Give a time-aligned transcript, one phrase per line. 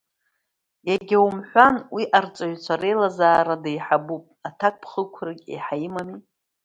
[0.91, 6.19] Егьа умҳәан уи арҵаҩцәа реилазаара деиҳабуп, аҭакԥхықәрагьы еиҳа имами?